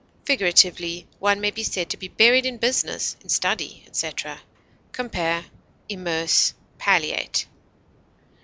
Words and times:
Figuratively, 0.25 1.05
one 1.19 1.39
may 1.39 1.51
be 1.51 1.61
said 1.61 1.91
to 1.91 1.97
be 1.97 2.07
buried 2.07 2.43
in 2.43 2.57
business, 2.57 3.15
in 3.21 3.29
study, 3.29 3.83
etc. 3.85 4.41
Compare 4.93 5.45
IMMERSE; 5.89 6.55
PALLIATE. 6.79 7.45